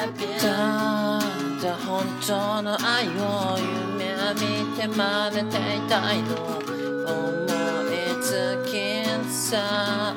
[0.00, 1.20] ただ
[1.86, 3.58] 本当の愛を
[3.98, 7.44] 夢見て真似ていたいの思
[7.84, 10.14] いつきさ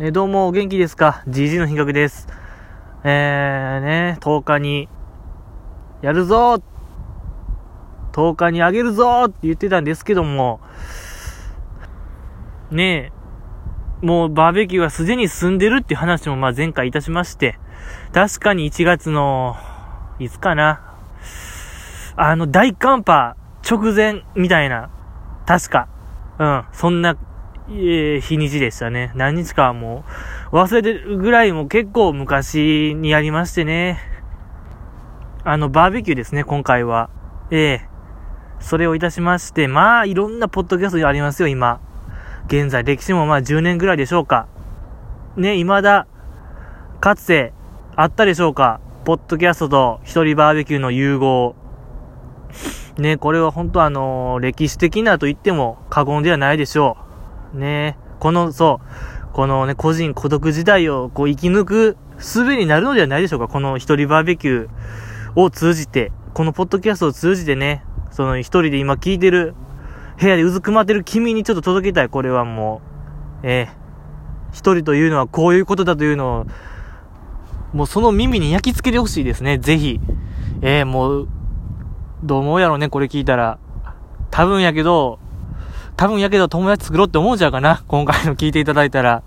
[0.00, 2.26] えどうも、お元気ですか ?GG の品格です。
[3.04, 4.88] えー、ね、10日に、
[6.00, 6.60] やるぞ
[8.10, 10.60] !10 日にあげるぞって言ってたんですけども、
[12.72, 13.21] ねえ、
[14.02, 17.58] もうバーベキューはすでに済んでるっていう話もまあ前回いたしまして、
[18.12, 19.56] 確かに1月の、
[20.18, 20.94] いつかな
[22.16, 23.36] あの、大寒波
[23.68, 24.90] 直前みたいな、
[25.46, 25.88] 確か、
[26.38, 27.16] うん、そんな
[27.68, 29.12] えー日にちでしたね。
[29.14, 30.04] 何日かはも
[30.50, 34.00] う、忘れてるぐらいも結構昔にやりましてね。
[35.44, 37.08] あの、バーベキューですね、今回は。
[37.50, 37.92] ええ
[38.58, 41.80] それをいたしまして、まあ、いろんなポッドキャストがありますよ、今。
[42.46, 44.46] 現在、歴史もまあ10年ぐらいでしょうか。
[45.36, 46.06] ね、未だ、
[47.00, 47.52] かつて、
[47.96, 48.80] あったでしょうか。
[49.04, 51.56] ポッドキャストと一人バーベキューの融合。
[52.98, 56.96] ね、これは本当あの歴史的なと言っても過言ではないでしょ
[57.54, 57.58] う。
[57.58, 63.48] ねこの、そう、このね、個人孤独時代をこう生き抜く術になるのではないでしょうか。
[63.48, 69.54] この一人バーベキューを通じて、このポッドキャストを通じてね、その一人で今聞いてる、
[70.22, 72.08] 部屋でうずくまってる君にちょっと届けたい。
[72.08, 72.80] これはも
[73.42, 73.82] う、ええ
[74.52, 76.46] 一人というのはこういうことだというのを、
[77.72, 79.58] もうその耳に焼き付けてほしいですね。
[79.58, 80.00] ぜひ。
[80.60, 81.28] ええもう、
[82.22, 83.58] どう思うやろね、これ聞いたら。
[84.30, 85.18] 多分やけど、
[85.96, 89.22] 多分やけど友達作ろうって思うんちゃうかな今回の聞いていただいたら。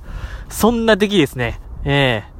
[0.49, 1.59] そんな敵ですね。
[1.83, 2.35] ええ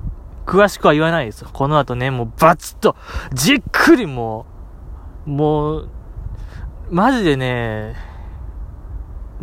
[0.46, 1.50] 詳しくは言わないですよ。
[1.52, 2.96] この後ね、もうバチッと、
[3.34, 4.46] じっくりも
[5.26, 5.90] う、もう、
[6.92, 7.96] マジでね、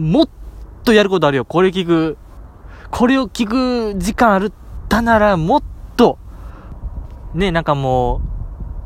[0.03, 0.29] もっ
[0.85, 1.45] とやることあるよ。
[1.45, 2.19] これ聞く、
[2.91, 4.53] これを聞く時間あるっ
[4.89, 5.63] たなら、もっ
[5.97, 6.19] と、
[7.35, 8.21] ね、なんかも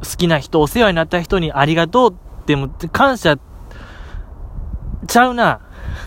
[0.03, 3.38] う、好きな人、お世話になった人にありがとうっても、感謝、
[5.06, 5.60] ちゃうな。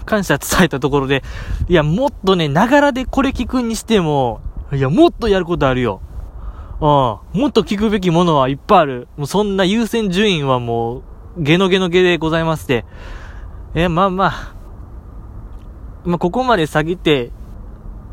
[0.06, 1.24] 感謝伝えたところで、
[1.68, 4.42] いや、もっとね、ながらでこれ聞くにしても、
[4.72, 6.02] いや、もっとやることあるよ。
[6.80, 6.86] う
[7.38, 7.40] ん。
[7.42, 9.08] もっと聞くべきものはいっぱいある。
[9.18, 11.04] もうそんな優先順位はもう、
[11.38, 12.86] ゲノゲノゲでございまして。
[13.74, 14.59] え、まあまあ。
[16.10, 17.32] まあ、ここまで下げて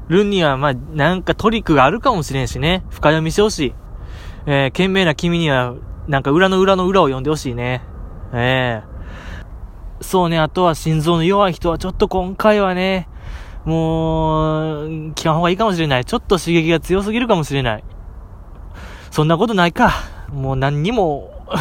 [0.09, 2.85] るには、まあ、なんかトリックがあるかもしれんしね。
[2.91, 3.75] 深読みしてほしい。
[4.47, 5.75] えー、懸命な君には、
[6.07, 7.83] なんか裏の裏の裏を読んでほしいね。
[8.33, 8.97] ええ
[10.03, 13.09] そうね、あとは心臓の弱い人はちょっと今回はね、
[13.65, 16.05] もう、聞かん方がいいかもしれない。
[16.05, 17.85] ちょっと刺激が強すぎるかもしれない。
[19.11, 19.95] そんなことないか。
[20.31, 21.31] もう何にも、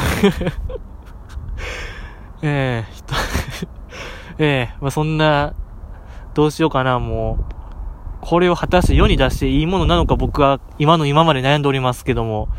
[2.44, 3.16] え え人
[4.38, 5.54] ええまあ、そんな、
[6.36, 7.56] どうしようかな、もう。
[8.22, 12.50] これを果たして世に出していいものなのか僕は今の今まで悩んでおりますけども。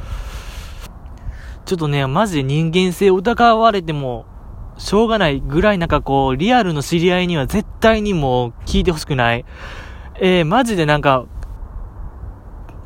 [1.66, 4.24] ちょっとね、マジで人間性を疑われても、
[4.78, 9.44] しょうがないぐらいなんかこう、リアルの知り合いには絶対にもう聞いてほしくない。
[10.20, 11.26] えー、マジでなんか、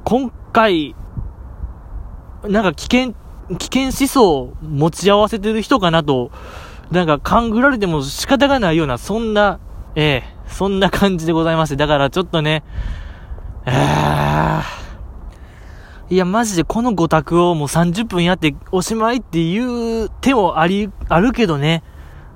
[0.05, 0.97] 今回、
[2.49, 3.15] なんか危険、
[3.59, 6.33] 危険思想を持ち合わせてる人かなと、
[6.91, 9.61] なんか勘ぐられても仕方がないような、そんな、
[9.95, 12.63] ええそんな感じでございまして、だからちょっとね、
[13.67, 13.73] え、
[16.11, 21.83] いや、マジでこの5択をもう30分やっておしまいっていう手もあり、あるけどね。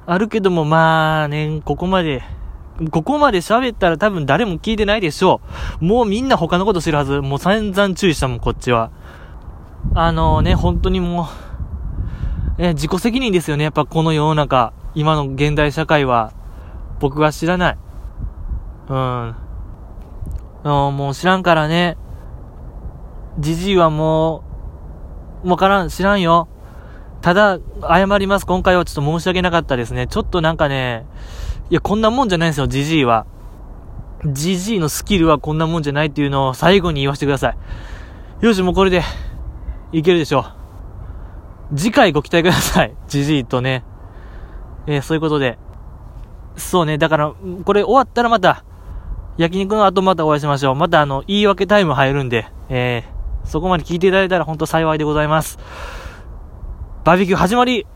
[0.06, 2.22] あるけども、まあね、ここまで、
[2.90, 5.40] ここまで喋ったら多分誰も聞いてないでしょ
[5.80, 5.84] う。
[5.84, 7.20] もうみんな他のことしてるはず。
[7.20, 8.90] もう散々注意したもん、こっちは。
[9.94, 13.64] あのね、本当にもう、え、自己責任ですよね。
[13.64, 16.32] やっぱこの世の中、今の現代社会は、
[17.00, 17.78] 僕が知らない。
[18.88, 19.36] うん。
[20.64, 21.96] うんもう知らんからね。
[23.38, 24.44] じじいはも
[25.44, 26.48] う、わからん、知らんよ。
[27.20, 28.46] ただ、謝ります。
[28.46, 30.06] 今回はちょっと申し訳なかったですね。
[30.06, 31.06] ちょっとなんかね、
[31.70, 33.26] いや、こんなもんじゃないんですよ、じじいは。
[34.26, 38.44] じじいのスキルはこんなもんじゃないっていうのを最後に言わせてください。
[38.44, 39.02] よし、もうこれで、
[39.92, 40.46] いけるでしょ
[41.72, 41.76] う。
[41.76, 42.94] 次回ご期待ください。
[43.08, 43.84] じじいとね。
[44.86, 45.58] えーそういうことで。
[46.56, 47.32] そうね、だから、
[47.64, 48.64] これ終わったらまた、
[49.36, 50.74] 焼肉の後またお会いしましょう。
[50.76, 55.58] またあの、言い訳タイム入るんで、えー、そこまで聞いていただいたら本当幸いでございます。
[57.04, 57.86] バーベキュー始まり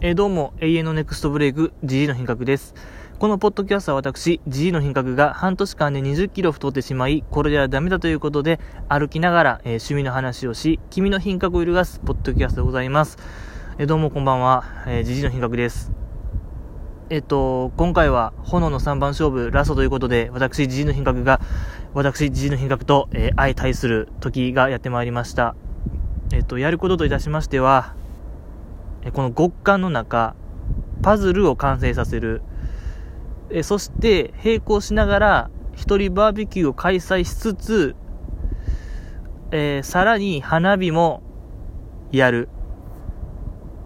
[0.00, 2.74] えーどうも、永遠のネクストブレイク、GG の品格です。
[3.18, 13.16] このポッドキャストは私、G の品格が半年間で20キロ太ってしまい、これではダメだということで、歩きながら、えー、趣味の話をし、君の品格を揺るがすポッドキャストでございます。
[13.78, 16.05] えー、どうもこんばんは、えー、G の品格です。
[17.08, 21.40] えっと、今回は炎の3番勝負ラストということで、私、G の品格が、
[21.94, 25.54] 私、G の品格と、えー、相対する時がやってまいりました。
[26.32, 27.94] えっと、やることといたしましては、
[29.12, 30.34] この極寒の中、
[31.00, 32.42] パズルを完成させる。
[33.50, 37.94] えそして、並行しながら、一人バーベキューを開催しつつ、
[39.52, 41.22] えー、さらに花火も
[42.10, 42.48] やる。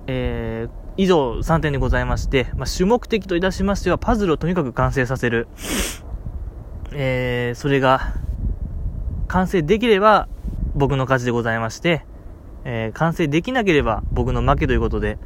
[0.06, 5.48] えー、以上3点でございまして、まあ、主目的といたしましては、パズルをとにかく完成させる。
[6.92, 8.12] えー、それが、
[9.26, 10.28] 完成できれば、
[10.74, 12.04] 僕の勝ちでございまして、
[12.66, 15.16] えー、完成できなければ僕の負けということで、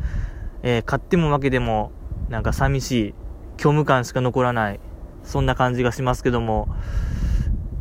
[0.63, 1.91] えー、勝っても負けても、
[2.29, 3.15] なんか寂しい、
[3.59, 4.79] 虚無感しか残らない、
[5.25, 6.69] そんな感じがしますけども、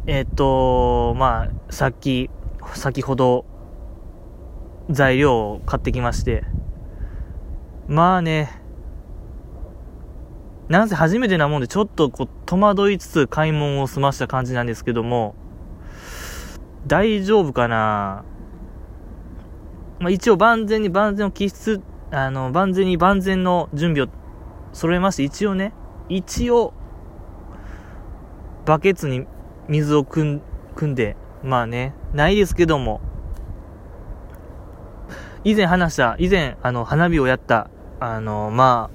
[0.08, 2.32] えっ、と、まあ、さっき、
[2.74, 3.46] 先ほど、
[4.90, 6.44] 材料を買ってきまして、
[7.88, 8.50] まあね、
[10.70, 15.36] なんせ初めてなもんでちょっとこう戸惑いつつ買い物を済ました感じなんですけども、
[16.88, 18.26] 大丈夫かな。
[20.00, 21.82] まあ、一応万全に万全を期出、
[22.12, 24.10] あの、万全に万全の準備を
[24.74, 25.74] 揃えまして、一応ね、
[26.10, 26.74] 一応、
[28.66, 29.26] バケツに
[29.68, 30.42] 水を汲ん
[30.76, 33.02] 組んで、まあね、ないですけども、
[35.46, 37.70] 以前話した、以前、あの、花火をやった、
[38.06, 38.90] あの、ま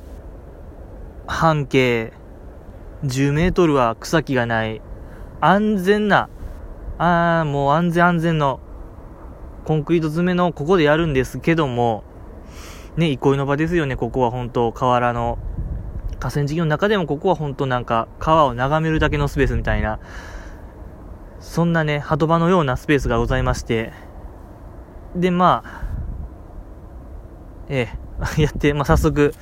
[1.26, 2.12] あ、半径
[3.06, 4.82] 10メートルは草木がない、
[5.40, 6.28] 安全な、
[6.98, 8.60] ああ、もう安全安全の
[9.64, 12.04] コンクリート詰めのここでやるんですけども、
[12.98, 15.38] ね、憩いの場ですよね、ここは本当河原の、
[16.20, 20.00] 河川敷の中でもここは本当なんか川を眺めるだけのスペースみたいな、
[21.40, 23.90] そんなね、鳩場のようなスペースがございまして、
[25.16, 25.82] で、まあ、
[27.70, 28.07] ええ、
[28.38, 29.34] やって、まあ、早速、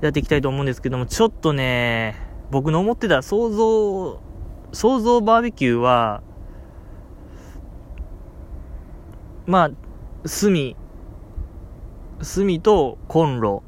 [0.00, 2.14] やっていきたいと思うんですけども、ちょっとね、
[2.50, 4.20] 僕の思ってた想像、
[4.72, 6.22] 想像バーベキューは、
[9.46, 9.70] まあ、
[10.28, 10.74] 炭、
[12.20, 13.62] 炭とコンロ、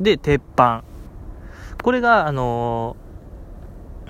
[0.00, 0.84] で、鉄板。
[1.82, 2.96] これが、あの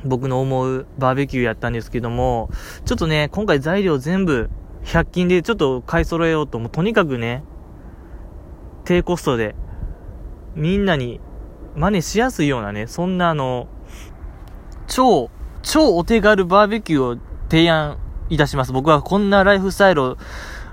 [0.04, 2.50] ー、僕の思うバーベキューやったんですけども、
[2.84, 4.50] ちょっとね、今回材料全部
[4.84, 7.44] 100均でちょっと買い揃えようと、もうとにかくね、
[8.86, 9.54] 低コストで、
[10.54, 11.20] みんなに
[11.74, 13.68] 真似しやすいようなね、そんなあの、
[14.86, 15.30] 超、
[15.62, 17.98] 超お手軽バーベキューを提案
[18.30, 18.72] いたします。
[18.72, 20.16] 僕はこんなライフスタイルを、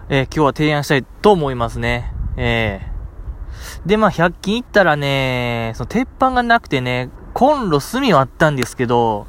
[0.09, 2.13] えー、今日は提案したいと思いますね。
[2.37, 9.25] えー、で、まあ、100均行ったらね、その鉄板がなくてね、コンロ炭はあったんですけど、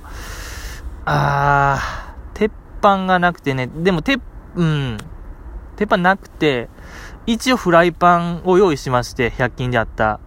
[1.07, 4.21] あー、鉄板がなくてね、でも鉄、
[4.55, 4.99] うん、
[5.77, 6.69] 鉄板なくて、
[7.27, 10.21] 一応フライパンを用意しまして、100均であった。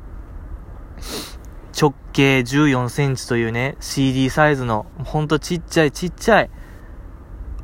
[1.80, 6.50] 直径14センチというね、CD サイズの、ほんとちっちゃいちっちゃい、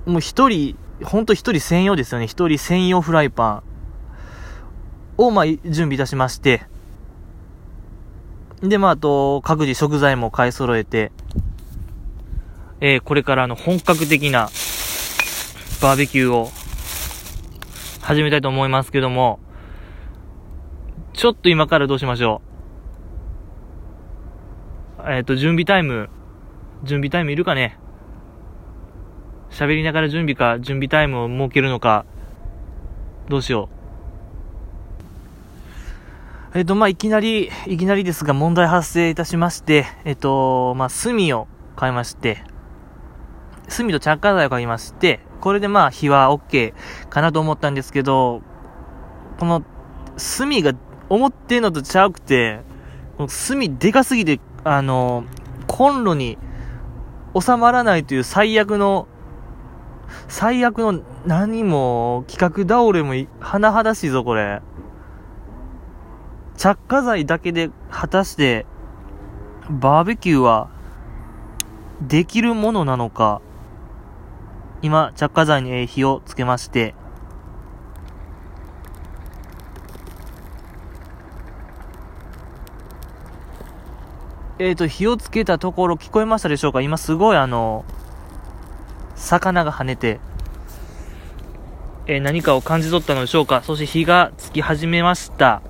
[0.06, 2.28] もう一人、ほんと一人専用ですよね。
[2.28, 3.64] 一人専用フライパン
[5.18, 6.68] を、まあ、準備いたしまして、
[8.62, 11.12] で、まあ、あと、各自食材も買い揃えて、
[12.82, 14.50] えー、これからの本格的な
[15.82, 16.52] バーベキューを
[18.04, 19.40] 始めたいと思いますけども、
[21.14, 22.42] ちょっと今からどうしましょ
[25.00, 25.10] う。
[25.10, 26.10] えっ、ー、と、準備タイム、
[26.84, 27.78] 準備タイムいるかね？
[29.52, 32.06] 喋りながら準備か、準備タイムを設けるのか、
[33.30, 33.70] どうしよ
[36.54, 36.58] う。
[36.58, 42.44] えっ、と、まあ、いきなり、いきなりですが問題発生いたしまして、えっ、と、まあ、炭を買いまして、
[43.70, 46.74] 炭と着火剤を買いまして、これでまあ、火は OK
[47.10, 48.42] かなと思ったんですけど、
[49.38, 49.62] この、
[50.16, 50.72] 炭が
[51.10, 52.62] 思ってんのとちゃうくて、
[53.18, 55.26] この炭でかすぎて、あの、
[55.68, 56.38] コンロに
[57.38, 59.10] 収まらないという最悪の
[60.30, 64.62] 最悪の何も企画倒れも甚だしいぞ、これ。
[66.56, 68.66] 着火剤だけで果たして
[69.70, 70.70] バーベキューは
[72.00, 73.42] できるものなのか。
[74.84, 76.94] 今、着火剤に火をつけまして、
[84.60, 86.82] えっ、ー、と、火をつけたところ聞こえましたでしょうか？
[86.82, 87.86] 今すごいあの、
[89.16, 90.20] 魚が跳ねて、
[92.06, 93.64] えー、何かを感じ取ったのでしょうか？
[93.64, 95.62] そして火がつき始めました。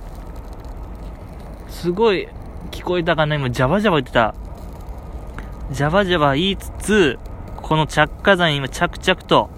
[1.70, 2.27] すごい
[2.72, 3.36] 聞こえたかな？
[3.36, 4.34] 今、ジャバジャバ言ってた。
[5.72, 7.20] ジャバジャバ言いつつ、
[7.74, 9.50] この着火剤に今着々と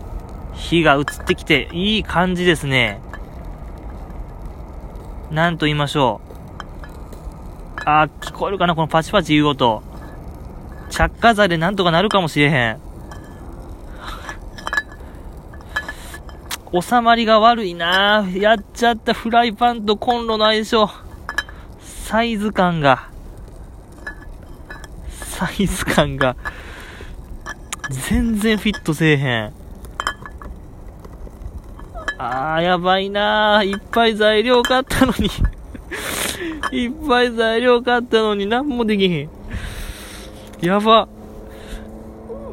[0.54, 3.02] 火が移ってきて、いい感じですね。
[5.32, 6.22] なんと言いましょ
[7.78, 7.82] う。
[7.84, 8.76] あー、聞こえるかな？
[8.76, 9.84] このパチパチ言う音。
[10.90, 12.80] 着火剤でなんとかなるかもしれへん。
[16.82, 20.90] 収まりが悪いなやっちゃったフライパンとコンロの相性。
[21.82, 23.10] サイズ感が。
[25.10, 26.38] サイズ感が。
[27.90, 29.54] 全然フィットせえへん。
[32.18, 33.66] あー、やばいなー。
[33.66, 35.30] いっぱい材料買ったのに
[36.72, 39.30] いっぱい材料買ったのに何もできへん。
[40.62, 41.08] やば。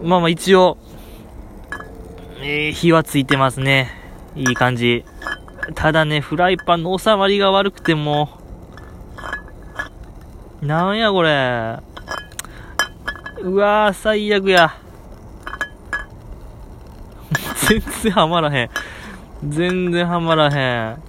[0.03, 0.77] まあまあ一応、
[2.41, 3.91] えー、火はついてますね。
[4.35, 5.05] いい感じ。
[5.75, 8.29] ただね、フライパンの収まりが悪くても、
[10.61, 11.79] なんやこれ。
[13.43, 14.82] うわー、最悪や。
[17.73, 18.71] 全然はまらへん。
[19.49, 21.03] 全然はまらへん。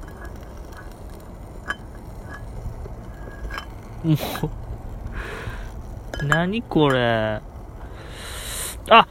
[4.05, 4.15] も
[6.21, 7.41] う、何これ。
[8.89, 9.07] あ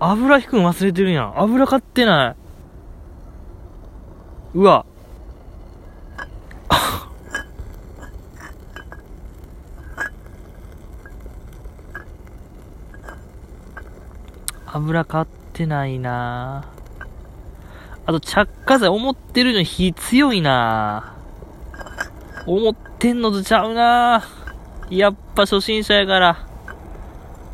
[0.00, 1.40] 油引くん忘れてるやん。
[1.40, 2.36] 油買ってない。
[4.54, 4.84] うわ。
[14.66, 15.26] 油買っ
[15.58, 16.64] てないな
[18.06, 21.14] あと着火剤思ってるのに火強いな
[22.46, 24.24] 思ってんのとちゃうな
[24.90, 26.48] やっぱ初心者やから。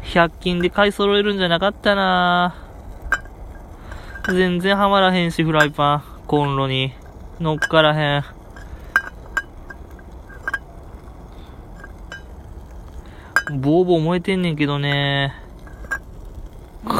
[0.05, 2.55] 100均で買い揃えるんじゃなかったな
[4.33, 6.03] 全然はまらへんし、フライパン。
[6.27, 6.93] コンロに。
[7.41, 8.25] 乗っからへん。
[13.61, 15.35] ボーボー燃えてんねんけどね。
[16.85, 16.95] こ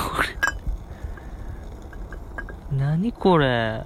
[2.73, 2.77] れ。
[2.77, 3.83] 何これ。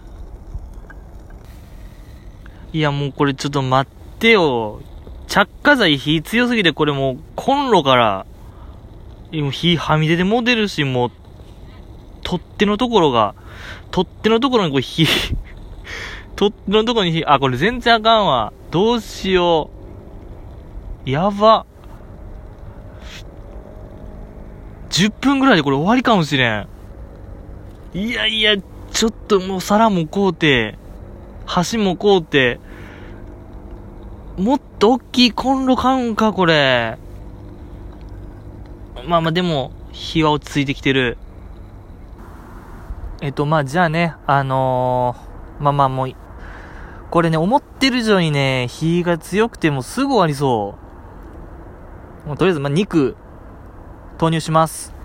[2.73, 4.81] いや、もうこれちょっと待ってよ。
[5.29, 8.27] 着火剤火強すぎてこれもうコンロから
[9.31, 11.11] 今火はみ出ても出るし、もう、
[12.25, 13.37] 取っ手のところが、
[13.93, 15.07] 取っ手のところにこう火、
[16.35, 18.53] 取っ手のところに火、あ、これ全然あかんわ。
[18.73, 19.71] どうしよ
[21.07, 21.11] う。
[21.11, 21.65] やば。
[24.91, 26.69] 10分ぐらいでこれ終わりかもしれん。
[27.95, 28.57] いやいや、
[28.93, 30.79] ちょっともう皿もこうて、
[31.47, 32.61] 箸もこうて、
[34.37, 36.99] もっと大きいコンロ買うんか、これ。
[39.07, 41.19] まあまあでも、日は落ち着いてきてる。
[43.21, 46.15] えっと、まあじゃあね、あのー、まあまあもう、
[47.11, 50.77] これね、思ってる以上にね、火が強くてもすぐ終わりそ
[52.25, 52.29] う。
[52.29, 53.17] もうとりあえず、まあ肉、
[54.19, 54.98] 投入します。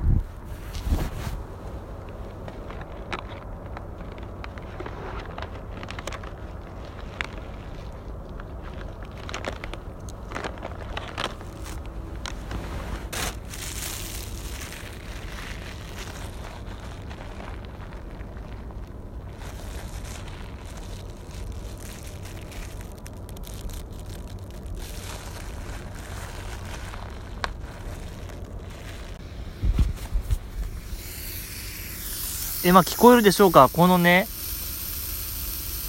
[32.66, 33.70] え、まあ、聞こえるでしょうか？
[33.72, 34.28] このね、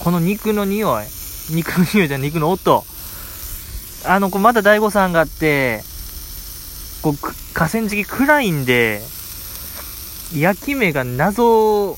[0.01, 1.05] この肉の匂い。
[1.51, 2.85] 肉の匂いじゃ肉の音。
[4.07, 5.85] あの、こまだ大悟さんがあって、
[7.03, 7.17] こう、
[7.55, 9.01] 河川敷暗いんで、
[10.35, 11.97] 焼き目が謎、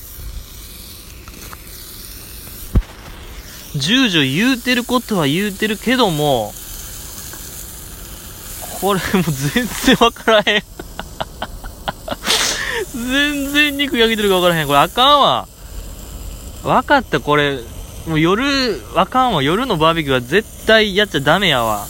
[3.76, 6.52] じゅうじゅう言うてることは言うてるけども、
[8.80, 10.62] これもう全然わからへん
[12.96, 14.66] 全然肉焼けてるか分からへん。
[14.66, 15.48] これあかんわ。
[16.62, 17.60] 分かった、これ。
[18.06, 19.42] もう夜、あかんわ。
[19.42, 21.86] 夜のバーベキューは絶対やっちゃダメやわ。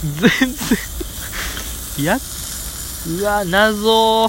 [0.00, 2.16] 全然や、
[3.20, 4.28] うわ、謎。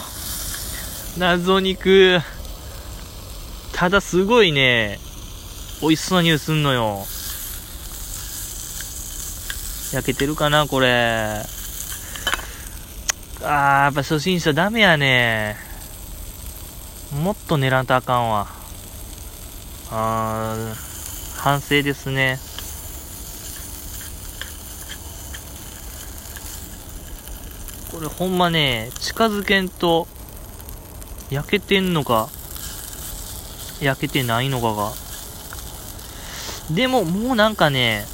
[1.17, 2.19] 謎肉。
[3.71, 5.00] ただすごいね、
[5.81, 7.05] 美味しそうな匂いすんのよ。
[9.93, 11.43] 焼けてるかな、これ。
[13.41, 15.68] あー、やっぱ初心者ダメやね。
[17.11, 18.47] もっと狙らんとあかんわ。
[19.91, 22.37] あー、反省ですね。
[27.91, 30.07] これほんまね、近づけんと、
[31.31, 32.29] 焼けてんのか、
[33.81, 34.91] 焼けてないのかが。
[36.69, 38.05] でも、もうなんかね、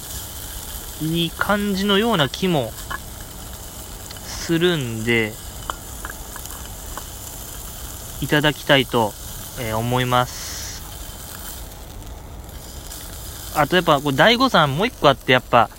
[1.02, 2.72] いい感じのような気も、
[4.26, 5.34] するんで、
[8.22, 9.14] いただきたいと、
[9.60, 10.56] えー思います。
[13.58, 15.70] あとやっぱ、これ、大悟さんもう一個あって、やっぱ、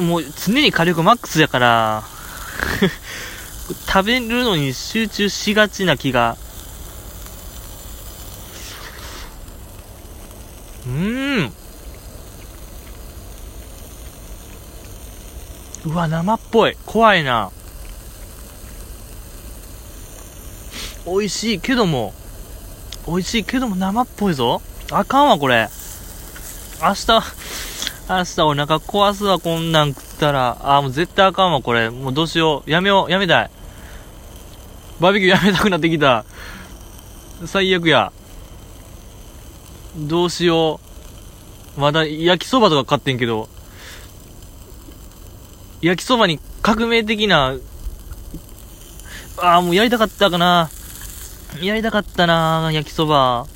[0.00, 2.02] もう常に火力マックスやから、
[3.86, 6.36] 食べるのに集中しがちな気が。
[10.86, 11.52] うーん。
[15.84, 16.76] うわ、生っぽい。
[16.86, 17.50] 怖いな。
[21.06, 22.14] 美味しいけども、
[23.06, 24.62] 美味しいけども生っぽいぞ。
[24.90, 25.68] あかんわ、これ。
[26.80, 27.06] 明日、
[28.08, 30.58] 明日お腹壊すわ、こんなん食ったら。
[30.62, 31.90] あー、もう絶対あかんわ、これ。
[31.90, 32.70] もうどうしよう。
[32.70, 33.50] やめよう、やめたい。
[35.00, 36.24] バーベキューやめたくなってきた。
[37.46, 38.12] 最悪や。
[39.96, 40.80] どうしよ
[41.76, 41.80] う。
[41.80, 43.48] まだ焼きそばとか買ってんけど。
[45.80, 47.56] 焼きそばに革命的な、
[49.38, 50.70] ああ、もうやりたかったかな。
[51.60, 53.46] やりたかったな、焼きそば。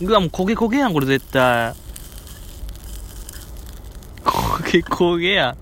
[0.00, 1.72] うわ、もう焦げ焦げやん、これ絶対。
[4.24, 5.56] 焦げ焦げやん。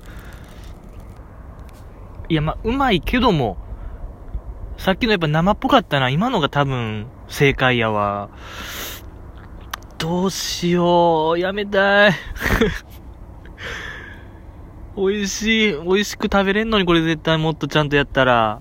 [2.31, 3.57] いや、まあ、うまいけども、
[4.77, 6.11] さっきのやっぱ生っぽかったな。
[6.11, 8.31] 今のが多分、正解やわ。
[9.99, 11.39] どうしよう。
[11.39, 12.13] やめたい。
[14.97, 15.73] 美味しい。
[15.73, 18.61] 美味しく食べれんのにこれ絶対もっとちゃんとやったら。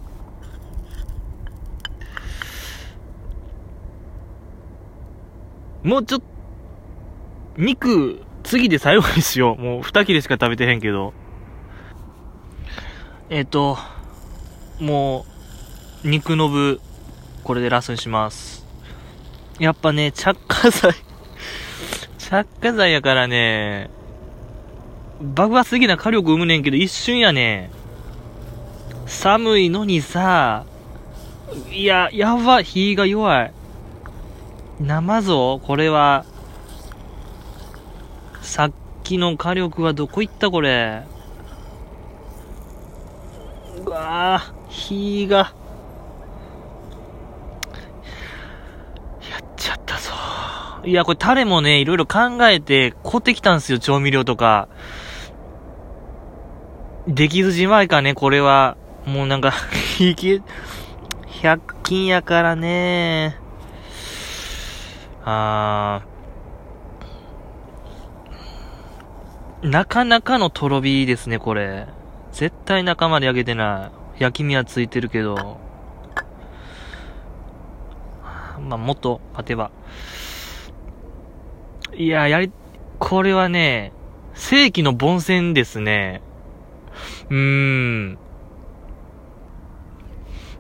[5.87, 6.25] もうちょっと、
[7.55, 9.61] 肉、次で最後にしよう。
[9.63, 11.13] もう二切れしか食べてへんけど。
[13.29, 13.77] えっ、と、
[14.81, 15.25] も
[16.03, 16.81] う、肉の部、
[17.45, 18.65] これでラスにします。
[19.59, 20.91] やっぱね、着火剤、
[22.17, 23.89] 着火剤やからね、
[25.21, 27.71] 爆発的な火力生むねんけど、一瞬やね。
[29.05, 30.65] 寒いのにさ、
[31.71, 33.53] いや、やば、火が弱い。
[34.79, 36.25] 生ぞ、これは。
[38.41, 38.71] さっ
[39.03, 41.03] きの火力はどこ行ったこれ。
[43.85, 45.37] うわぁ、火が。
[45.37, 45.45] や
[49.39, 50.11] っちゃったぞ。
[50.85, 54.67] いや、これタレもね、いろいろ考えて、買ってきたんですよ、調味料とか。
[57.07, 58.77] できずじまいかね、これは。
[59.05, 59.53] もうなんか、
[59.99, 60.41] いけ、
[61.41, 63.46] 100均やからね。
[65.29, 69.69] あー。
[69.69, 71.87] なかなかのとろ火ですね、これ。
[72.31, 74.23] 絶対中まで焼けてない。
[74.23, 75.59] 焼き目はついてるけど。
[78.61, 79.71] まあ、もっと待てば。
[81.93, 82.49] いや、やり、
[82.97, 83.91] これはね、
[84.33, 86.21] 正規の凡戦ですね。
[87.29, 88.17] うーん。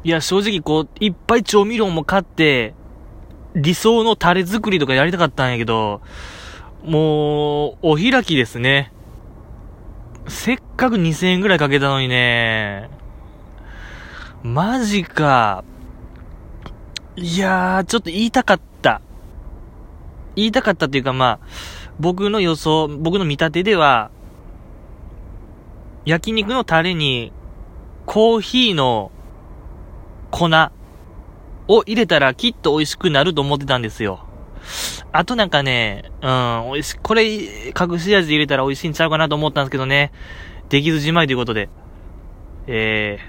[0.03, 2.73] いや、正直こう、いっぱい調味料も買って、
[3.57, 6.01] 理想のタレ作りとかやりたかったんやけど、
[6.83, 8.93] もう、お開きですね。
[10.27, 12.89] せっかく2000円ぐらいかけたのにね。
[14.43, 15.63] マジか。
[17.15, 19.01] いやー、ちょっと言いたかった。
[20.35, 21.47] 言いたかったっていうかまあ、
[21.99, 24.11] 僕の予想、僕の見立てでは、
[26.05, 27.33] 焼肉のタレに、
[28.05, 29.11] コーヒーの
[30.29, 30.49] 粉
[31.67, 34.25] を入れたらきっと美味しくなると思ってたんですよ。
[35.11, 40.11] あとなんかね、うん、美味し、これ、隠し味入れたら美味しいんちゃうかなと思ったんですけどね。
[40.69, 41.69] できずじまいということで。
[42.67, 43.19] え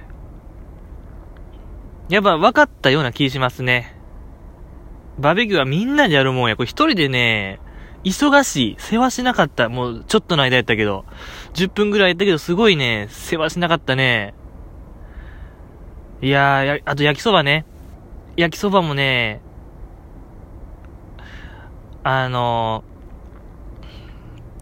[2.09, 2.13] ー。
[2.13, 3.97] やっぱ分かったような気しますね。
[5.19, 6.57] バーベキューはみんなでやるもんや。
[6.57, 7.61] これ一人でね、
[8.05, 8.77] 忙しい。
[8.79, 9.69] 世話しなかった。
[9.69, 11.05] もうちょっとの間やったけど。
[11.55, 14.35] 10分ぐらいやったけど、すごいね、世話しなかったね。
[16.23, 17.65] いやー、やあと焼きそばね。
[18.39, 19.41] 焼きそばもね、
[22.05, 22.85] あの、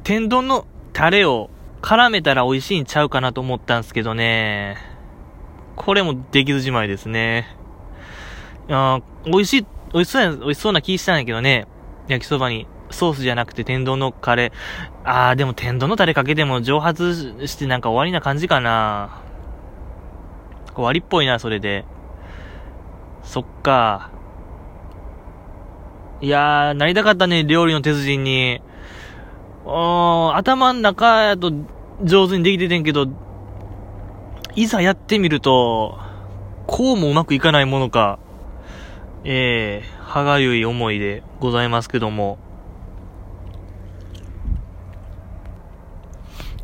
[0.02, 1.50] 天丼のタレを
[1.82, 4.78] 絡めたら美味しいんちゃうかなと思ったんですけどね。
[5.76, 7.54] これもできずじまいですね。
[8.70, 11.66] あ美味しい、美味しそうや、美味しそうな気したんやけどね。
[12.08, 12.66] 焼きそばに。
[12.88, 14.52] ソースじゃなくて天丼のカレー。
[15.04, 19.20] あー、でも天丼のタレかけても蒸発してなんか終わりな感じかな。
[20.74, 21.84] 終わりっぽいな、それで。
[23.26, 24.10] そっか。
[26.22, 28.62] いやー、なりたかったね、料理の鉄人に。
[29.66, 31.52] うーん、頭ん中やと
[32.02, 33.08] 上手にできててんけど、
[34.54, 35.98] いざやってみると、
[36.66, 38.18] こうもうまくいかないものか。
[39.24, 42.38] ええー、歯がゆい思いでございますけども。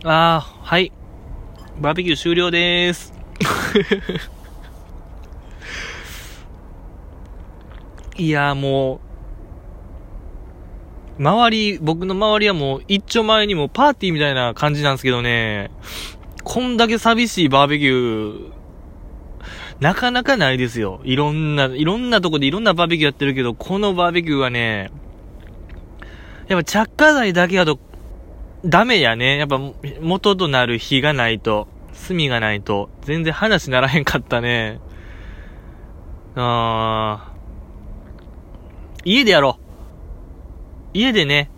[0.05, 0.93] あー、はい。
[1.81, 3.13] バーベキュー終了でーす。
[8.17, 9.01] いや、も
[11.19, 15.71] う、周り、僕の周りはもう一丁前にもパーティーみたいな感じなんですけどね、
[16.45, 18.53] こんだけ寂しいバーベキュー、
[19.81, 21.01] なかなかないですよ。
[21.05, 24.91] いろんな、いろんなとこでいろんなバーベキューやってるけど、このバーベキューはね、
[26.49, 27.79] やっぱ着火剤だけだと、
[28.65, 29.39] ダメやね。
[29.39, 29.59] やっぱ
[30.01, 31.67] 元となる火がないと、
[32.09, 34.81] 炭がないと、全然話ならへんかったね。
[36.37, 37.32] あー。
[39.05, 39.63] 家でやろう。
[40.95, 41.51] 家でね、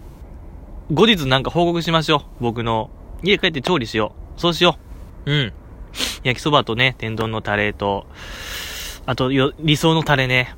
[0.92, 2.22] 後日なんか報告しましょう。
[2.40, 2.90] 僕の。
[3.22, 4.40] 家帰って調理しよう。
[4.40, 4.78] そうしよ
[5.26, 5.30] う。
[5.30, 5.52] うん。
[6.22, 8.06] 焼きそばとね、天丼のタレと、
[9.06, 10.54] あとよ、理想のタレね。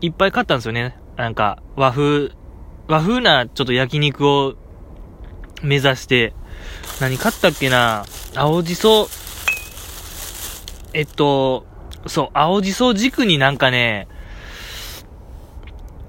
[0.00, 0.96] いっぱい買ったんですよね。
[1.16, 2.32] なんか、和風、
[2.88, 4.54] 和風なちょっと焼肉を
[5.62, 6.34] 目指して、
[7.00, 8.04] 何買ったっけな？
[8.34, 9.08] 青じそ、
[10.92, 11.66] えっと、
[12.06, 14.08] そう、青じそ軸になんかね、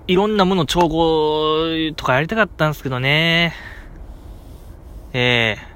[0.08, 3.54] いろんなもの調合とかやりたかったんですけどね。
[5.14, 5.76] ええ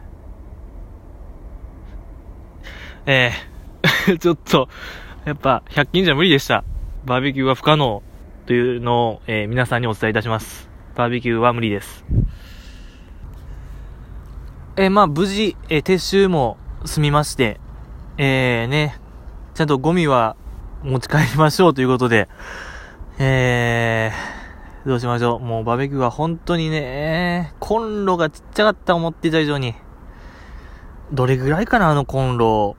[3.05, 3.31] え
[4.07, 4.69] え ちょっと、
[5.25, 6.63] やっぱ、100均じゃ無理でした。
[7.05, 8.03] バーベキューは不可能
[8.45, 10.69] というのを、えー、皆さんにお伝えいたします。
[10.95, 12.05] バーベキューは無理です。
[14.75, 17.59] えー、まあ、無事、えー、撤収も済みまして、
[18.17, 18.99] えー、ね、
[19.55, 20.35] ちゃんとゴミは
[20.83, 22.27] 持ち帰りましょうということで、
[23.21, 25.39] えー、どうしましょう。
[25.41, 29.75] もうバーベキューは本当にね、コンロがちっちゃかった思ってた以上に。
[31.11, 32.77] どれぐらいかな、あのコンロ。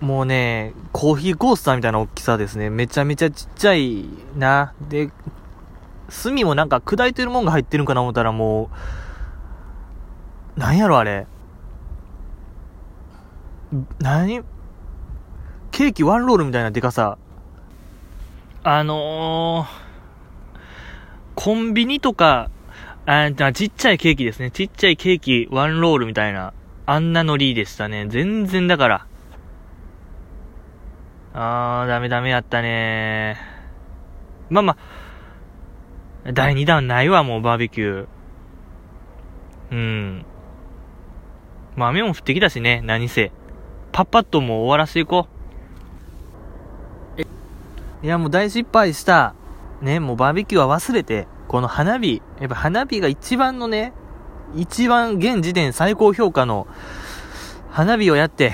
[0.00, 2.68] もうね、コーヒーコースターみたいな大きさですね。
[2.68, 4.04] めちゃめちゃちっちゃい
[4.36, 4.74] な。
[4.90, 5.10] で、
[6.22, 8.68] 炭もなんか砕いてるもんが入ってるんかな思ったらも
[10.56, 11.26] う、なんやろあれ。
[13.98, 14.42] 何？
[15.70, 17.16] ケーキワンロールみたいなデカさ。
[18.64, 19.68] あのー、
[21.34, 22.48] コンビニとか、
[23.06, 24.52] あちっちゃいケーキですね。
[24.52, 26.54] ちっちゃいケーキ、ワンロールみたいな、
[26.86, 28.06] あんなノリでしたね。
[28.08, 29.06] 全然だから。
[31.34, 33.36] あー、ダメダメやったね
[34.48, 34.76] まあま
[36.24, 38.06] あ、第2弾ないわ、もうバーベキュー。
[39.72, 40.26] うん。
[41.74, 43.32] まあ雨も降ってきたしね、何せ。
[43.90, 45.41] パッパッともう終わらせていこう。
[48.02, 49.34] いや、もう大失敗した。
[49.80, 53.92] ね、もうバーベキューは忘れて、この花火、やっぱ花火が一番のね、
[54.56, 56.66] 一番現時点最高評価の
[57.70, 58.52] 花火をやって、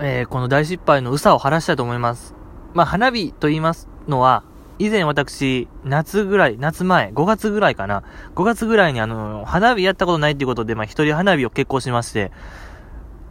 [0.00, 2.34] えー、この大失敗の嘘を晴らしたと思います。
[2.72, 4.44] まあ、花火と言いますのは、
[4.78, 8.04] 以前私、夏ぐらい、夏前、5月ぐらいかな。
[8.34, 12.30] 5月ぐらいにあの、花火やったことないっていうことで、まあ、一人花火を結婚しまして。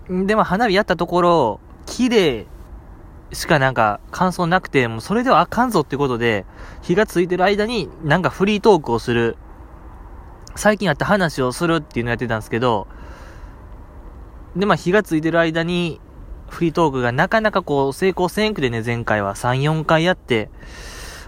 [0.09, 2.47] で、まあ、花火やったところ、綺麗
[3.31, 6.45] しかなんか感想なくて、もうそれではあかんぞってことで、
[6.81, 9.37] 火がついてる間になんかフリートークをする。
[10.55, 12.87] 最近あった話をするっていうのやってたんですけど、
[14.55, 16.01] で、まあ火がついてる間に、
[16.49, 20.49] フリートークがなかなかこう成功せんくでね、前回は3、4回やって、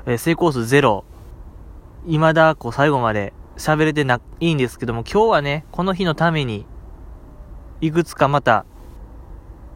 [0.07, 1.05] えー、成功数ゼロ。
[2.07, 6.65] 未だこう最後まで喋れてな、いいんですけども、今日はね、この日のために、
[7.79, 8.65] いくつかまた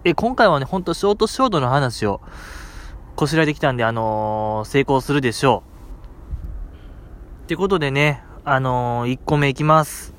[0.08, 2.22] え、今回はね、ほんとショートショートの話を
[3.16, 5.64] こしらえてきたんで、あのー、成功するでしょ
[7.42, 7.46] う。
[7.46, 10.14] ってことでね、あのー、1個目いきます。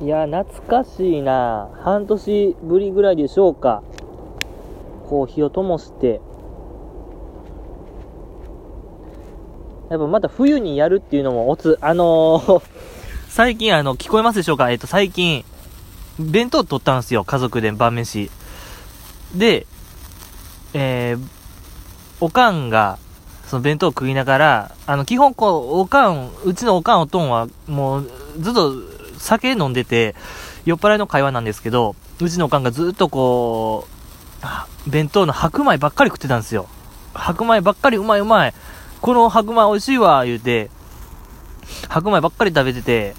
[0.00, 3.82] いや、懐かしいな半年ぶりぐらいでしょうか。
[5.10, 6.22] こう、火を灯して。
[9.90, 12.62] やっぱまた冬にやるっていうのもおつ、あのー
[13.28, 14.70] 最近あの、聞こえますでしょうか？
[14.70, 15.44] えっと、最近、
[16.18, 18.30] 弁当取ったんですよ、家族で晩飯。
[19.34, 19.66] で、
[20.74, 21.26] えー、
[22.20, 22.98] おかんが、
[23.46, 28.74] その弁当を食いながら、あの、基本こう、おかん、うちのおかんおとんは、もう、ずっと
[29.18, 30.14] 酒飲んでて、
[30.64, 33.86] 酔っ払いの会話なんですけど、うちのおかんがずっとこ
[34.86, 36.68] う、弁当の白米ばっかり食ってたんですよ。
[37.14, 38.54] 白米ばっかりうまいうまい。
[39.00, 40.70] この白米美味しいわ、言うて、
[41.88, 43.14] 白米ばっかり食べてて、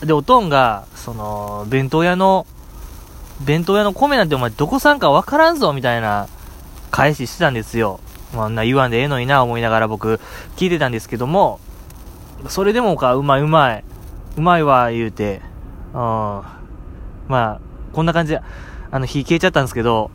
[0.00, 2.46] で、おとんが、その、弁当屋の、
[3.40, 6.28] 弁当屋の米なんてお前どこさんかわからんぞみたいな
[6.90, 8.00] 返ししてたんですよ。
[8.34, 10.20] まあ、んな言わんでええのにな思いながら僕
[10.56, 11.60] 聞いてたんですけども、
[12.48, 13.84] それでもか、うまいうまい。
[14.36, 15.40] うまいわ、言うて。
[15.92, 15.98] うん。
[15.98, 16.44] ま
[17.28, 17.60] あ、
[17.92, 18.40] こんな感じで、
[18.90, 20.10] あの、火消えちゃったんですけど、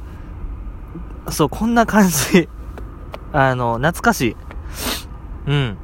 [1.30, 2.48] そう、こんな感じ。
[3.34, 4.38] あの、懐かしい。
[5.48, 5.78] うん。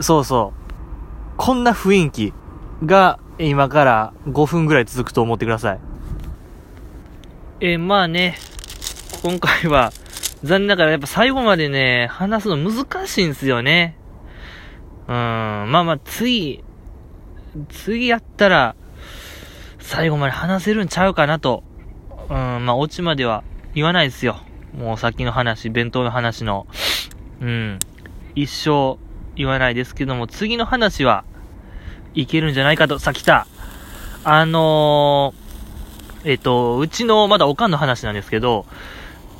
[0.00, 0.62] そうそう。
[1.36, 2.34] こんな雰囲気
[2.84, 5.80] が今から5分ぐらい続くと思ってください。
[7.64, 8.38] えー、まあね、
[9.22, 9.92] 今回は、
[10.42, 13.96] 残念ながらやっぱ最後までね、話すの難しいんですよね。
[15.06, 16.64] うん、まあまあ、次、
[17.68, 18.74] 次やったら、
[19.78, 21.62] 最後まで話せるんちゃうかなと。
[22.28, 23.44] うん、まあ、オチまでは
[23.76, 24.40] 言わないですよ。
[24.76, 26.66] もうさっきの話、弁当の話の。
[27.40, 27.78] うん。
[28.34, 28.98] 一生
[29.36, 31.22] 言わないですけども、次の話は
[32.14, 32.98] いけるんじゃないかと。
[32.98, 33.46] さあ来た。
[34.24, 35.41] あのー、
[36.24, 38.66] えっ、と、うちの、まだおかんの話なんですけど、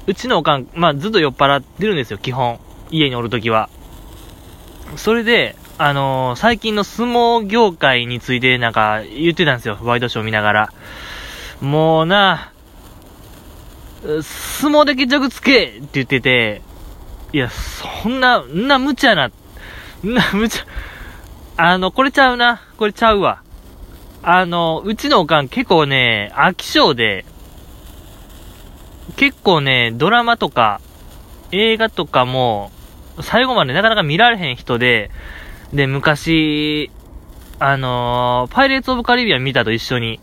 [0.06, 2.58] うちのおかん、まあ、ずっと酔っ払ってるんですよ、基本。
[2.90, 3.68] 家におるときは。
[4.96, 10.72] それで、あのー、最近の相撲業界についてなんか言ってたんですよ、ワイドショー見ながら。
[11.60, 12.52] もうな、
[14.02, 14.20] 相
[14.70, 16.62] 撲で決着つけって言ってて、
[17.32, 19.32] いや、そんな、んな無茶な、ん
[20.02, 20.66] な無茶、
[21.56, 22.60] あの、これちゃうな。
[22.76, 23.42] これちゃうわ。
[24.24, 27.24] あの、うちのおかん結構ね、飽き性で、
[29.16, 30.80] 結構ね、ドラマとか、
[31.50, 32.70] 映画とかも、
[33.20, 35.11] 最後までなかなか見られへん人で、
[35.72, 36.90] で、昔、
[37.58, 40.20] あのー、パイレーツ・オブ・カリビアン見たと一緒に、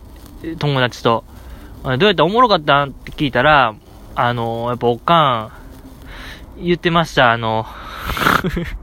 [0.59, 1.25] 友達と。
[1.83, 3.75] どうやっておもろかったんって聞いたら、
[4.15, 5.51] あのー、やっぱおか
[6.57, 7.65] ん、言ってました、あの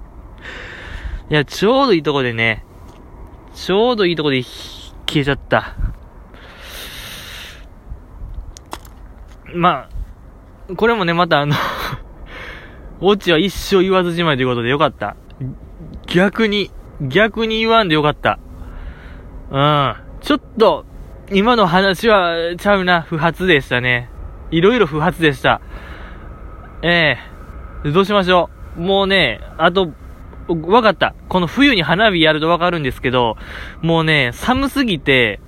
[1.30, 2.64] いや、ちょうどいいとこでね、
[3.54, 4.42] ちょうどいいとこで
[5.06, 5.74] 消えちゃった。
[9.54, 9.88] ま
[10.70, 11.54] あ、これもね、またあの
[13.00, 15.16] オチは一生言わずじまいということでよかった。
[16.06, 18.38] 逆に、逆に言わんでよかった。
[19.50, 19.94] うん。
[20.20, 20.84] ちょっと、
[21.32, 24.10] 今の話はちゃうな、不発でしたね。
[24.50, 25.60] いろいろ不発でした。
[26.82, 27.18] え
[27.84, 28.80] えー、どうしましょう。
[28.80, 29.92] もうね、あと、
[30.48, 31.14] わかった。
[31.28, 33.36] この冬に花火やるとわかるんですけど、
[33.82, 35.40] もうね、寒すぎて、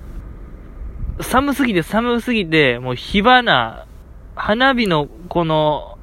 [1.21, 3.85] 寒すぎて寒すぎて、もう火花、
[4.35, 5.97] 花火のこの、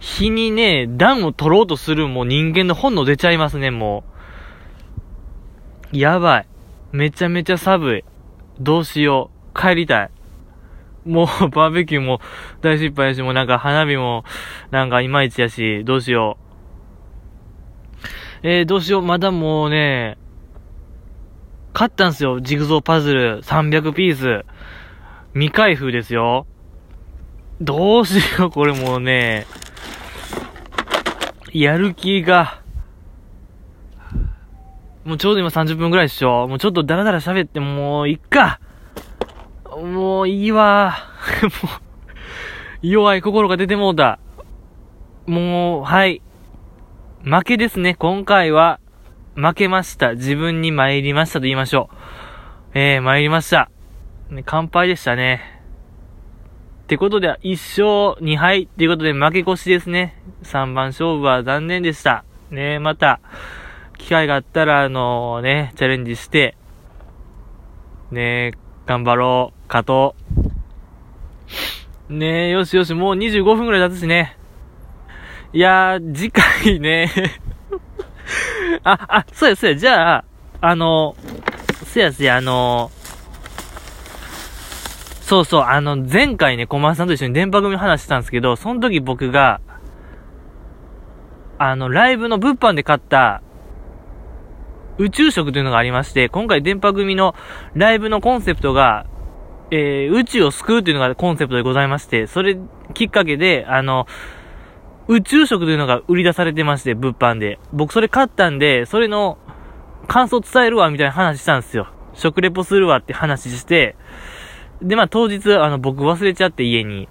[0.00, 4.04] 日にね、暖を取ろうとするもう人間の本能出ちゃいますね、も
[5.92, 5.96] う。
[5.96, 6.46] やばい。
[6.92, 8.04] めちゃめちゃ寒い。
[8.60, 9.60] どうしよう。
[9.60, 10.10] 帰りたい。
[11.04, 12.20] もうバーベキューも
[12.60, 14.24] 大失敗やし、もうなんか花火も
[14.70, 16.47] なんかいまいちやし、どうしよう。
[18.42, 19.02] えー、どうしよう。
[19.02, 20.18] まだもうね、
[21.72, 22.40] 買ったんすよ。
[22.40, 24.44] ジグゾーパズル300ピース。
[25.34, 26.46] 未開封ですよ。
[27.60, 29.46] どうしよう、 これもうね、
[31.52, 32.60] やる気が、
[35.04, 38.60] もうちょうど今30分くらいでしょもうちょっとダラダラ喋ってもういっか
[39.64, 40.94] もういいわ
[41.42, 44.18] もう、弱い心が出てもうた。
[45.26, 46.22] もう、はい。
[47.24, 47.94] 負けですね。
[47.96, 48.78] 今回は、
[49.34, 50.14] 負けました。
[50.14, 52.78] 自分に参りましたと言いましょう。
[52.78, 53.70] えー、参りました。
[54.30, 55.60] ね、乾杯でしたね。
[56.84, 60.22] ってことで、1勝2敗っていうことで負け越しですね。
[60.44, 62.24] 3番勝負は残念でした。
[62.50, 63.20] ねまた、
[63.98, 66.56] 機会があったら、あのー、ね、チャレンジして、
[68.12, 68.52] ね
[68.86, 70.14] 頑張ろう、勝と
[72.08, 72.14] う。
[72.14, 74.37] ねよしよし、もう25分くらい経つしね。
[75.52, 77.10] いやー、次回ね。
[78.84, 80.24] あ、あ、そうや、そうや、じゃあ、
[80.60, 82.90] あのー、せやせや、あの
[85.22, 89.60] そうそう、あの、前回ね、小松さんと一緒に電波組話したんですけど、その時僕が、
[91.58, 93.40] あの、ライブの物販で買った、
[94.98, 97.34] 宇宙食というのがありまして、今回電波組の
[97.74, 99.06] ライブのコンセプトが、
[99.70, 102.58] えー、宇宙を救うというのがコンセプトでございまして、それ
[102.94, 104.06] きっかけで、あの、
[105.08, 107.58] 宇宙食というのが売り出されてまして、物販で。
[107.72, 109.38] 僕それ買ったんで、それの
[110.06, 111.88] 感想伝えるわ、みたいな話したんですよ。
[112.12, 113.96] 食レポするわって話して、
[114.82, 117.08] で、まあ当日、あの、僕忘れちゃって家に。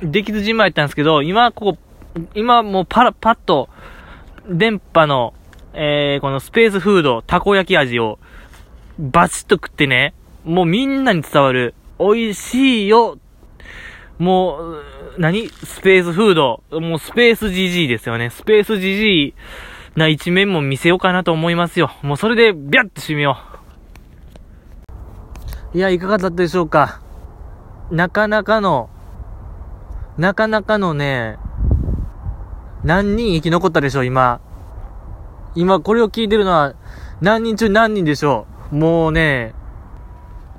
[0.00, 1.78] できずじまいったんですけど、今、ここ、
[2.34, 3.68] 今もうパラ、パッと、
[4.48, 5.34] 電波の、
[5.74, 8.18] えー、このスペースフード、たこ焼き味を、
[8.98, 13.18] バチッと食ってね、もうみんなに伝わる、美味しいよ、
[14.18, 14.82] もう、
[15.18, 15.48] 何？
[15.48, 18.30] スペースフード、もうスペース GG ですよね。
[18.30, 19.34] スペース GG
[19.96, 21.90] な一面も見せようかなと思いますよ。
[22.02, 23.38] もうそれで、ビャッと締めよ
[25.74, 25.78] う。
[25.78, 27.00] いや、いかがだったでしょうか。
[27.90, 28.88] なかなかの、
[30.16, 31.36] なかなかのね、
[32.84, 34.40] 何人生き残ったでしょう、今。
[35.56, 36.74] 今これを聞いてるのは、
[37.20, 38.76] 何人中何人でしょう。
[38.76, 39.54] もうね、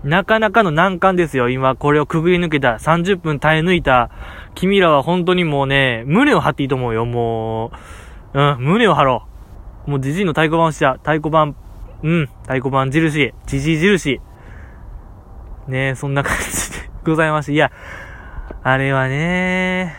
[0.06, 1.50] なかなかの難関ですよ。
[1.50, 4.12] 今これをくぐり抜けた、30分耐え抜いた、
[4.54, 7.72] 君らは本当にもうね、胸を張っていいと思うよ、も
[8.34, 8.39] う。
[8.39, 9.28] うん、胸を張ろ
[9.88, 9.89] う。
[9.89, 10.94] もうじじいの太鼓判をした。
[10.94, 11.56] 太鼓判、
[12.04, 14.22] うん、太鼓判印、じじい印。
[15.68, 17.72] ねえそんな感じで ございまして、いや、
[18.62, 19.96] あれはね、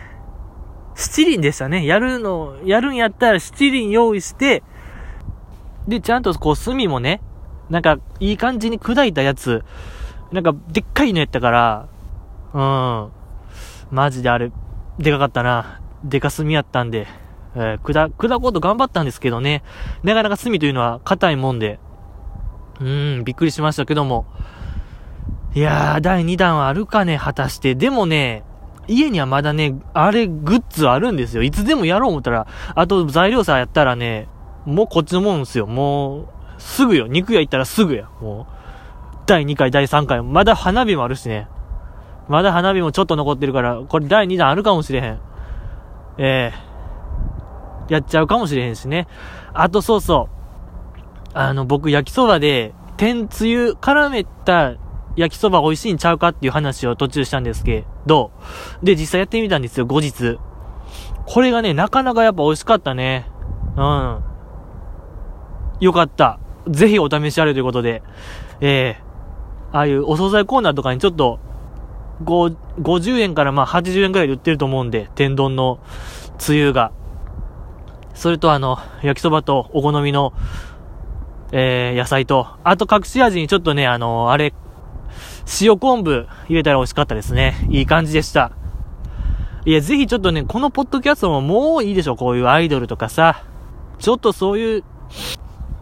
[0.95, 1.85] 七輪でしたね。
[1.85, 4.63] やるの、やるんやったら七輪用意して、
[5.85, 7.19] で、ちゃんとこう炭もね、
[7.69, 9.63] なんかいい感じに砕いたやつ、
[10.31, 11.87] なんかでっかいのやったから、
[12.53, 13.11] うん。
[13.91, 14.51] マジであれ、
[14.99, 15.81] でかかったな。
[16.03, 17.07] でか炭やったんで、
[17.55, 19.63] えー、砕、砕こうと頑張ったんですけどね。
[20.03, 21.79] なかなか炭というのは硬いもんで、
[22.79, 24.25] うん、びっくりしましたけども。
[25.55, 27.73] いやー、第2弾はあるかね、果たして。
[27.73, 28.43] でもね、
[28.87, 31.43] 家にはまだね、あれ、グッズあるんですよ。
[31.43, 34.27] いつでもやろう思ったら、あと材料さやったらね、
[34.65, 35.65] もうこっちのもんですよ。
[35.65, 36.27] もう、
[36.57, 37.07] すぐよ。
[37.07, 38.09] 肉屋行ったらすぐや。
[38.21, 40.21] もう、第2回、第3回。
[40.21, 41.47] まだ花火もあるしね。
[42.27, 45.19] まだ花火もちょっと残ってるから、これ第2弾あるかもしれへん。
[46.17, 49.07] ええー、やっちゃうかもしれへんしね。
[49.53, 50.37] あとそうそう。
[51.33, 54.73] あの、僕焼きそばで、天つゆ絡めた
[55.15, 58.31] 焼きそば美味しいんちゃうかっていう話を途中したんですけど、
[58.81, 60.39] で、実際やってみたんですよ、後日。
[61.25, 63.29] これがね、なかなかやっぱ美味しかったね。
[63.75, 64.23] うん。
[65.79, 66.39] よかった。
[66.69, 68.03] ぜひお試しあれということで、
[68.61, 71.39] ええー、ああいうお惣菜コーナーとかにちょっと、
[72.23, 75.79] 50円からまあ80円くらいで売ってると思うんで、天丼の
[76.37, 76.91] つゆが。
[78.13, 80.33] それとあの、焼きそばとお好みの、
[81.51, 84.53] えー、野菜と、あと隠し味にちょっとね、あのあれ、
[85.61, 87.67] 塩昆布入れたら美味しかったですね。
[87.69, 88.51] いい感じでした。
[89.65, 93.43] いや、ぜひちょっとね、このポッドキャストももういいでしょ、こういうアイドルとかさ。
[93.99, 94.83] ちょっとそういう、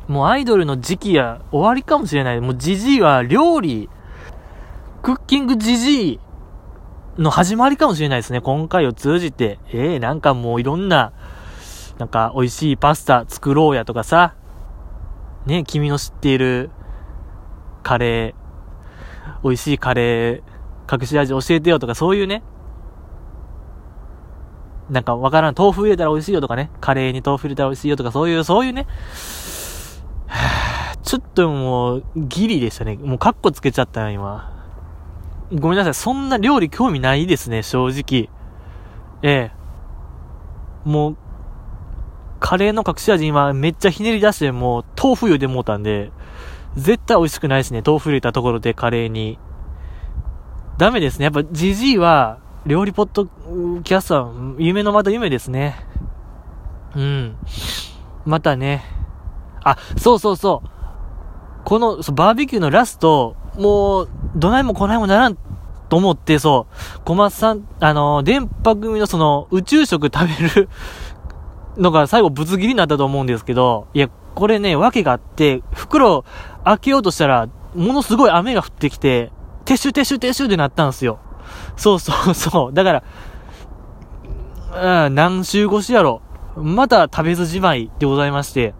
[0.08, 2.42] もうアイドルの時期や終わりかもしれない。
[2.42, 3.90] もうジジイは料理、
[5.02, 6.20] クッキングジジイ
[7.18, 8.42] の始まりかもしれないですね。
[8.42, 9.60] 今回を通じて。
[9.72, 11.14] ええー、なんかもういろんな、
[11.98, 14.36] なんか美味しいパスタ作ろうやとかさ。
[15.46, 16.72] ね、君の知っている
[17.84, 22.44] カレー、美味しいカレー、隠し味教えてよとか、そういうね、
[24.90, 28.88] なんかわからん、豆腐入れたら美味しいよとかね、カレーに豆腐入れたら美味しいよとか、そういう、そういうね、
[31.04, 32.98] ちょっともう、ギリでしたね。
[32.98, 34.52] もうカッコつけちゃったよ、今。
[35.54, 38.30] ごめんなさい、そんな料理興味ないですね、正直。
[39.22, 40.90] ええ。
[40.90, 41.18] もう、
[42.40, 46.12] カレーの隠し味今めっちゃひねり出して、もう豆腐茹でもうたんで、
[46.76, 47.82] 絶対美味しくないですね。
[47.86, 49.40] 豆腐入れたところでカレーに。
[50.78, 51.26] ダメですね。
[51.26, 53.28] やっぱジジイは、料理ポッド
[53.84, 55.76] キャストは夢のまた夢ですね。
[56.96, 57.38] うん。
[58.26, 58.95] またね。
[59.66, 60.70] あ、そうそうそう。
[61.66, 65.38] この、そバーベキューのラスト、もう、どないもこないもならん
[65.90, 70.70] と思って、そう、小松さん、あの、電波組のその、宇宙食食べる
[71.78, 76.24] のが最後ぶつ切りになったと思うんですけど、いや、これね、訳があって、袋
[76.64, 79.32] 開けようとしたら、ものすごい雨が降ってきて、
[79.66, 81.18] 撤収撤収撤収ってなったんですよ。
[81.76, 82.74] そうそうそう。
[82.74, 83.04] だか
[84.74, 86.22] ら、うん、何週越しやろ。
[86.56, 88.76] また食べずじまいでございまして。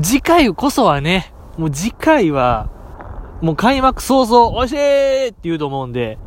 [0.00, 2.70] 次回こそはね、もう次回は、
[3.42, 6.18] もう開幕早々、美味しいって言うと思うんで、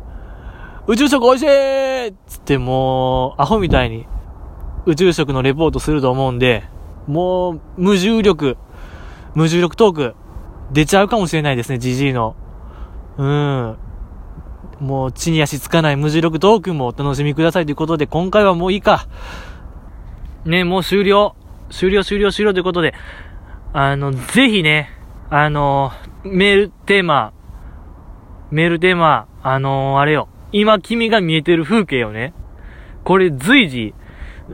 [0.86, 4.06] 宇宙食美味しいっつってもう、アホみたいに、
[4.84, 6.64] 宇宙食のレポートすると思うんで、
[7.06, 8.56] もう、無重力、
[9.34, 10.14] 無重力トーク、
[10.72, 12.34] 出ちゃうかもしれないですね、ジジイの。
[13.16, 13.76] うん。
[14.80, 19.06] もう、地に足つかない無重力トークもお楽しみくださいということで、今回はもういいか。
[20.44, 21.36] ね、もう終了。
[21.72, 22.94] 終了、終了、終了ということで、
[23.72, 24.90] あの、ぜひね、
[25.30, 25.90] あの、
[26.22, 27.32] メールテーマ、
[28.50, 30.28] メールテーマ、あのあれよ。
[30.52, 32.34] 今君が見えてる風景をね、
[33.02, 33.94] これ随時、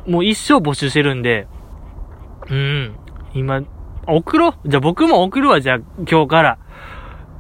[0.07, 1.49] もう一生募集してるんで、
[2.49, 2.97] うん。
[3.35, 3.63] 今、
[4.07, 4.69] 送ろう？
[4.69, 5.79] じゃあ僕も送るわ、じゃあ
[6.09, 6.59] 今日から。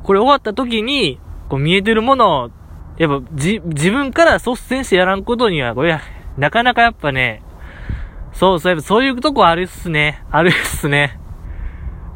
[0.03, 2.51] これ終わった時に、こう見えてるものを、
[2.99, 5.99] やっぱじ、自分から率先してやらんことには、これ、
[6.37, 7.43] なかなかやっぱね、
[8.39, 10.23] そうそう、やっぱそういうとこあるっすね。
[10.31, 11.19] あるっすね。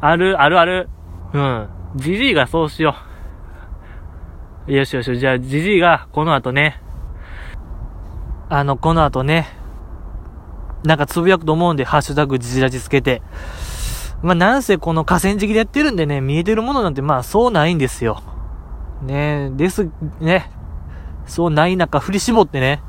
[0.01, 0.89] ある、あるある。
[1.33, 1.69] うん。
[1.97, 2.95] じじいがそうしよ
[4.69, 4.73] う。
[4.73, 6.81] よしよし、じゃあじじいがこの後ね、
[8.49, 9.49] あの、この後ね、
[10.85, 13.21] なんかつぶやくと思うんで、ハッシュタグじじらじつけて。
[14.23, 18.23] まあ、なんせこの河川敷でやってるんでね、見えてるものなんてまあそうないんですよ。
[19.03, 20.53] ねです、ね。
[21.27, 22.81] そうない中振り絞ってね、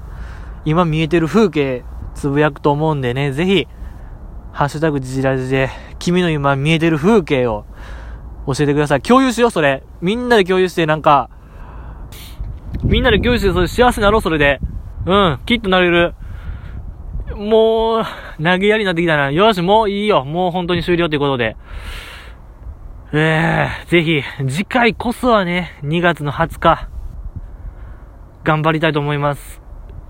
[0.66, 1.84] 今見えてる風景
[2.14, 3.68] つぶやくと思うんでね、ぜひ、
[4.52, 7.66] ハッシュタグじじらじで、君の今見えてる風景を
[8.46, 9.02] 教えてください。
[9.02, 9.84] 共有しよう、それ。
[10.02, 11.30] みんなで共有して、なんか、
[12.84, 14.60] みんなで共有して、それ幸せになろう、それで。
[15.06, 16.14] うん、きっとなれる。
[17.36, 18.04] もう、
[18.44, 19.32] 投げやりになってきたな。
[19.32, 20.26] よし、もういいよ。
[20.26, 21.56] もう本当に終了ということで。
[23.14, 26.90] えー、ぜひ、次回こそはね、2月の20日、
[28.44, 29.63] 頑張りたいと思います。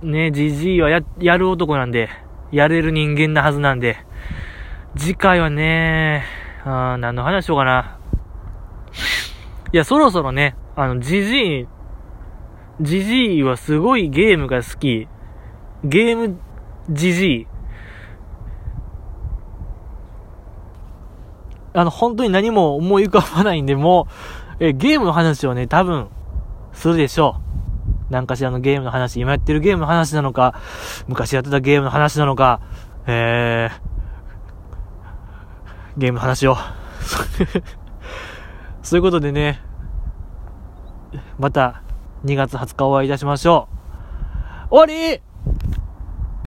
[0.03, 2.09] ね、じじいはや、やる男なんで、
[2.51, 3.97] やれる人間なはずなんで、
[4.95, 6.25] 次回はね、
[6.65, 7.97] あ何の話しようかな。
[9.71, 11.67] いや、そろそろね、あの、じじい、
[12.81, 15.07] じじいはすごいゲームが好き。
[15.83, 16.37] ゲーム、
[16.89, 17.47] じじい。
[21.73, 24.07] あの、本当に何も思い浮かばないんで、も
[24.59, 26.09] う、え、ゲームの話をね、多分、
[26.73, 27.42] するでしょう。
[28.09, 30.55] 何かしらのゲームの話、今やってるゲームの話なのか、
[31.07, 32.61] 昔やってたゲームの話なのか、
[33.07, 36.55] えー、ゲームの話を。
[38.81, 39.61] そういうことでね、
[41.39, 41.81] また
[42.25, 43.67] 2月20日お会いいたしましょ
[44.69, 44.75] う。
[44.75, 45.21] 終わり